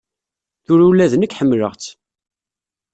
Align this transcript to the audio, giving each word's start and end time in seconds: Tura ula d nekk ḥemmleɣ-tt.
Tura 0.65 0.85
ula 0.89 1.11
d 1.11 1.13
nekk 1.17 1.35
ḥemmleɣ-tt. 1.39 1.87